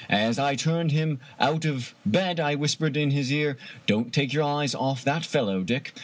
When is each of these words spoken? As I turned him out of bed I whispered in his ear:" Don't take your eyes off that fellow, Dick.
As 0.09 0.39
I 0.39 0.55
turned 0.55 0.91
him 0.93 1.19
out 1.39 1.63
of 1.63 1.93
bed 2.07 2.39
I 2.39 2.55
whispered 2.55 2.97
in 2.97 3.11
his 3.11 3.31
ear:" 3.31 3.55
Don't 3.85 4.11
take 4.11 4.33
your 4.33 4.41
eyes 4.41 4.73
off 4.73 5.03
that 5.03 5.23
fellow, 5.23 5.61
Dick. 5.61 5.93